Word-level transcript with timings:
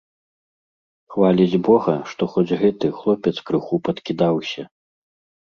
Хваліць 1.15 1.59
бога, 1.67 1.93
што 2.13 2.23
хоць 2.33 2.57
гэты 2.63 2.91
хлопец 3.01 3.35
крыху 3.51 3.75
падкідаўся. 3.91 4.69